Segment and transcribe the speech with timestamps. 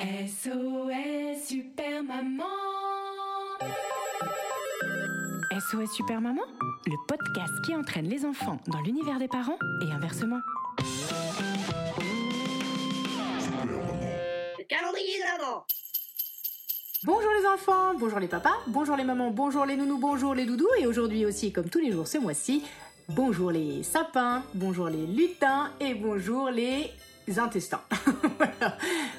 [0.00, 2.46] SOS Super Maman
[5.52, 6.40] SOS Super Maman,
[6.86, 10.38] le podcast qui entraîne les enfants dans l'univers des parents et inversement.
[14.58, 15.66] Le calendrier de l'avant
[17.04, 20.74] Bonjour les enfants, bonjour les papas, bonjour les mamans, bonjour les nounous, bonjour les doudous
[20.78, 22.64] et aujourd'hui aussi comme tous les jours ce mois-ci,
[23.10, 26.90] bonjour les sapins, bonjour les lutins et bonjour les
[27.38, 27.82] intestins.
[28.38, 28.76] voilà.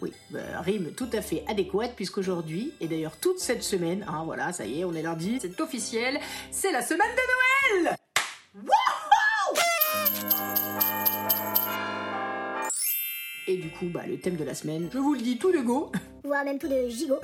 [0.00, 4.52] Oui, bah, rime tout à fait adéquate puisqu'aujourd'hui et d'ailleurs toute cette semaine, hein, voilà,
[4.52, 6.18] ça y est, on est lundi, c'est officiel,
[6.50, 7.96] c'est la semaine de Noël.
[8.56, 8.72] Wouhou
[13.48, 15.58] et du coup, bah, le thème de la semaine, je vous le dis tout de
[15.58, 15.90] go,
[16.24, 17.20] Voire même tout de gigot.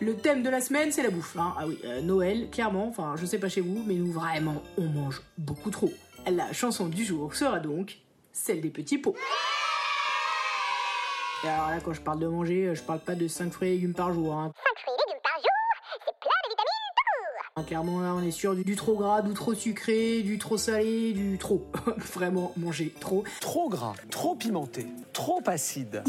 [0.00, 1.36] Le thème de la semaine, c'est la bouffe.
[1.38, 1.54] hein.
[1.58, 4.86] Ah oui, euh, Noël, clairement, enfin, je sais pas chez vous, mais nous, vraiment, on
[4.86, 5.90] mange beaucoup trop.
[6.30, 7.98] La chanson du jour sera donc
[8.32, 9.16] celle des petits pots.
[11.46, 13.72] Et alors là, quand je parle de manger, je parle pas de 5 fruits et
[13.74, 14.34] légumes par jour.
[14.34, 14.52] Hein.
[14.56, 17.54] 5 fruits et légumes par jour, c'est plein de vitamines.
[17.54, 20.56] Hein, Clairement, là, on est sur du, du trop gras, du trop sucré, du trop
[20.56, 21.70] salé, du trop.
[22.14, 23.22] Vraiment, manger trop.
[23.40, 26.02] Trop gras, trop pimenté, trop acide.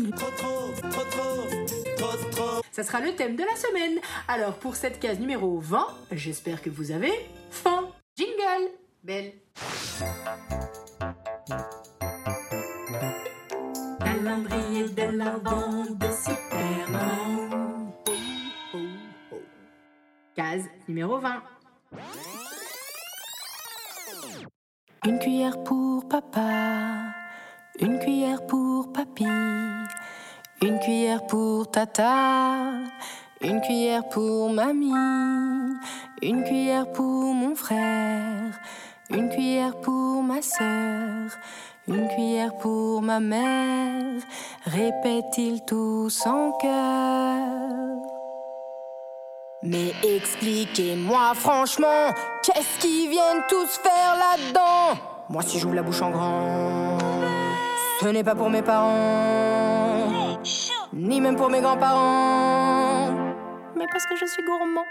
[2.71, 3.99] Ça sera le thème de la semaine.
[4.27, 7.11] Alors, pour cette case numéro 20, j'espère que vous avez
[7.51, 7.87] faim.
[8.17, 8.71] Jingle
[9.03, 9.33] Belle
[14.37, 17.91] De Superman.
[20.35, 21.41] Case numéro 20.
[25.05, 27.15] Une cuillère pour papa,
[27.79, 29.25] une cuillère pour papy,
[30.61, 32.73] une cuillère pour tata,
[33.41, 34.93] une cuillère pour mamie,
[36.21, 38.59] une cuillère pour mon frère,
[39.09, 41.31] une cuillère pour ma sœur,
[41.87, 44.21] une cuillère pour ma mère,
[44.65, 47.97] répète-t-il tous en chœur.
[49.63, 52.11] Mais expliquez-moi franchement,
[52.43, 54.99] qu'est-ce qu'ils viennent tous faire là-dedans?
[55.29, 56.97] Moi si j'ouvre la bouche en grand,
[58.01, 60.37] ce n'est pas pour mes parents,
[60.93, 63.11] ni même pour mes grands-parents,
[63.75, 64.85] mais parce que je suis gourmand.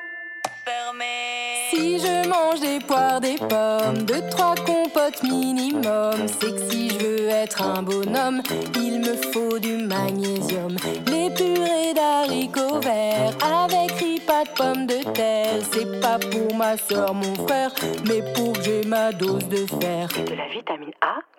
[1.77, 6.99] Si je mange des poires, des pommes, deux, trois compotes minimum, c'est que si je
[6.99, 8.41] veux être un bonhomme,
[8.77, 10.75] il me faut du magnésium.
[11.07, 17.13] Les purées d'haricots verts avec riz, de pommes de terre, c'est pas pour ma soeur,
[17.13, 17.75] mon frère,
[18.09, 20.09] mais pour que j'ai ma dose de fer.
[20.09, 21.36] de la vitamine A pas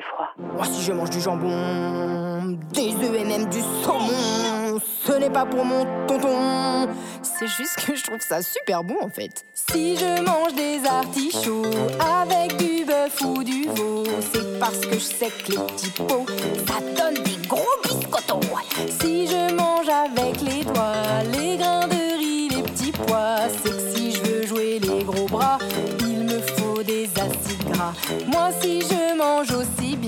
[0.00, 0.28] froid.
[0.38, 5.44] Moi, si je mange du jambon, des œufs et même du saumon, ce n'est pas
[5.44, 6.88] pour mon tonton.
[7.22, 9.44] C'est juste que je trouve ça super bon en fait.
[9.54, 11.64] Si je mange des artichauts
[12.00, 16.26] avec du bœuf ou du veau, c'est parce que je sais que les petits pots,
[16.66, 18.40] ça donne des gros biscottos.
[19.00, 21.99] Si je mange avec les doigts, les grains de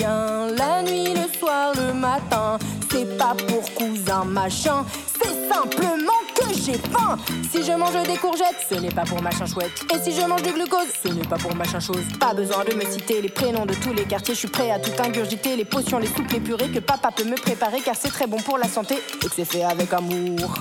[0.07, 2.59] la nuit, le soir, le matin,
[2.91, 4.85] c'est pas pour cousin machin,
[5.23, 7.17] c'est simplement que j'ai faim.
[7.51, 9.85] Si je mange des courgettes, ce n'est pas pour machin chouette.
[9.95, 12.05] Et si je mange du glucose, ce n'est pas pour machin chose.
[12.19, 14.79] Pas besoin de me citer les prénoms de tous les quartiers, je suis prêt à
[14.79, 18.11] tout ingurgiter, les potions, les soupes, les purées que papa peut me préparer car c'est
[18.11, 20.55] très bon pour la santé et que c'est fait avec amour.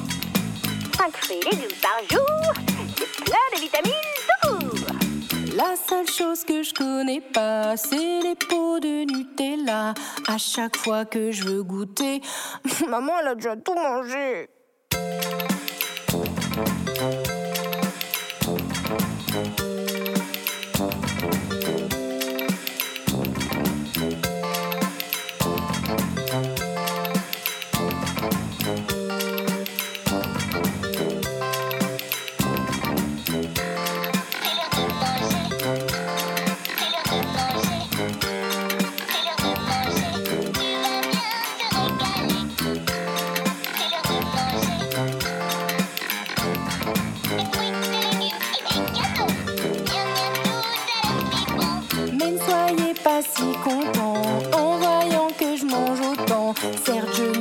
[0.98, 2.54] 5 fruits et jour,
[2.98, 4.31] c'est plein de vitamines.
[5.62, 9.94] La seule chose que je connais pas, c'est les pots de Nutella.
[10.28, 12.20] À chaque fois que je veux goûter,
[12.88, 14.50] maman, elle a déjà tout mangé.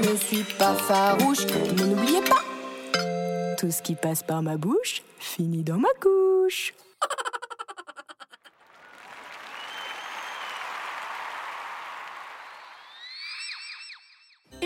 [0.00, 2.42] Ne suis pas farouche, mais n'oubliez pas,
[3.58, 6.74] tout ce qui passe par ma bouche finit dans ma couche.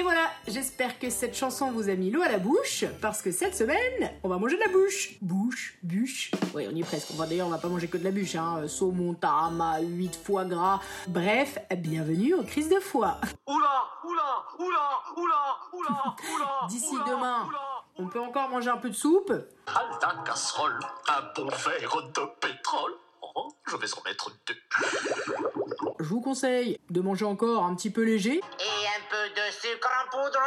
[0.04, 3.56] Voilà, j'espère que cette chanson vous a mis l'eau à la bouche, parce que cette
[3.56, 5.16] semaine, on va manger de la bouche.
[5.22, 6.30] Bouche, bûche.
[6.54, 7.10] Oui, on y est presque.
[7.12, 8.68] Va d'ailleurs, on va pas manger que de la bûche, hein.
[8.68, 10.80] Saumon, tarama, 8 foie gras.
[11.08, 13.18] Bref, bienvenue aux crises de foie.
[13.46, 16.66] Oula, oula, oula, oula, oula, oula.
[16.68, 17.84] D'ici demain, oula.
[17.96, 19.32] on peut encore manger un peu de soupe.
[19.66, 20.78] Alta casserole,
[21.08, 22.92] un bon verre de pétrole.
[23.36, 24.54] Oh, je vais en mettre deux.
[25.98, 30.10] Je vous conseille de manger encore un petit peu léger, Et peu de sucre en
[30.10, 30.40] poudre.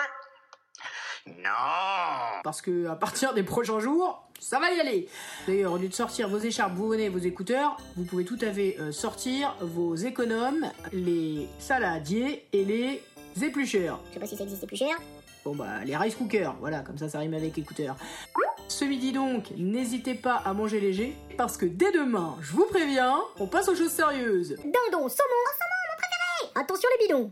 [1.28, 2.42] Non.
[2.44, 5.10] parce que à partir des prochains jours, ça va y aller.
[5.46, 8.52] D'ailleurs, au lieu de sortir vos écharpes, vos bonnets, vos écouteurs, vous pouvez tout à
[8.52, 13.04] fait euh, sortir vos économes, les saladiers et les
[13.42, 14.00] éplucheurs.
[14.10, 14.96] Je sais pas si ça existe plus cher.
[15.44, 17.96] Bon bah les rice cookers, voilà, comme ça ça rime avec écouteurs.
[18.68, 23.18] Ce midi donc, n'hésitez pas à manger léger, parce que dès demain, je vous préviens,
[23.40, 24.56] on passe aux choses sérieuses.
[24.58, 26.52] Dindon, saumon, saumon, mon préféré.
[26.56, 27.32] Attention les bidons.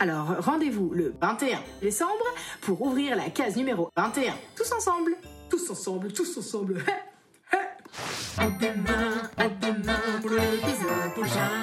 [0.00, 2.24] Alors rendez-vous le 21 décembre
[2.60, 4.34] pour ouvrir la case numéro 21.
[4.56, 5.16] Tous ensemble
[5.48, 6.82] Tous ensemble, tous ensemble
[8.38, 11.60] À demain, à demain pour l'épisode prochain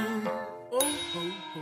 [0.72, 1.20] Oh, oh,
[1.58, 1.60] oh.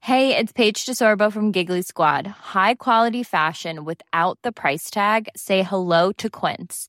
[0.00, 2.26] Hey, it's Paige DeSorbo from Giggly Squad.
[2.26, 5.28] High quality fashion without the price tag.
[5.36, 6.88] Say hello to Quince.